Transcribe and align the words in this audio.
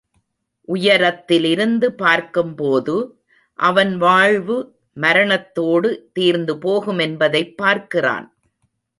உயரத்திலிருந்து 0.65 1.93
பார்க்கும்போது, 1.93 3.21
அவன் 3.53 3.97
வாழ்வு 3.97 4.75
மரணத்தோடு 4.93 6.11
தீர்ந்துபோகும் 6.19 7.01
என்பதைப் 7.01 7.57
பார்க்கிறான். 7.57 8.35